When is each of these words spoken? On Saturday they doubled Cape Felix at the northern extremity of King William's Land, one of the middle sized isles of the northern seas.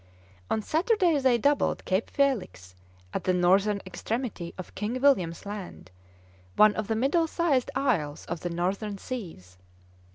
On 0.49 0.63
Saturday 0.63 1.19
they 1.19 1.37
doubled 1.37 1.85
Cape 1.85 2.09
Felix 2.09 2.73
at 3.13 3.25
the 3.25 3.35
northern 3.35 3.83
extremity 3.85 4.51
of 4.57 4.73
King 4.73 4.99
William's 4.99 5.45
Land, 5.45 5.91
one 6.55 6.73
of 6.75 6.87
the 6.87 6.95
middle 6.95 7.27
sized 7.27 7.69
isles 7.75 8.25
of 8.25 8.39
the 8.39 8.49
northern 8.49 8.97
seas. 8.97 9.59